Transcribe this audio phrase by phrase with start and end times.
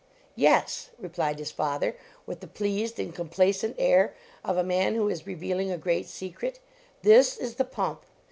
[0.35, 1.95] "Yes," replied his father,
[2.25, 6.07] with the pleased and complacent air of a man who is reveal ing a great
[6.07, 6.59] secret,"
[7.03, 8.01] this is the pump.